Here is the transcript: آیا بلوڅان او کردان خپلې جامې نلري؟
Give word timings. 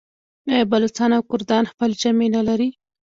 آیا 0.51 0.65
بلوڅان 0.71 1.11
او 1.17 1.21
کردان 1.31 1.63
خپلې 1.71 1.93
جامې 2.01 2.27
نلري؟ 2.35 2.69